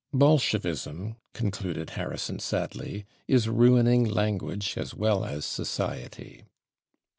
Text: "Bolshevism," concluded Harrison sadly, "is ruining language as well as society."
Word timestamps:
"Bolshevism," 0.15 1.17
concluded 1.31 1.91
Harrison 1.91 2.39
sadly, 2.39 3.05
"is 3.27 3.47
ruining 3.47 4.03
language 4.03 4.73
as 4.75 4.95
well 4.95 5.23
as 5.23 5.45
society." 5.45 6.43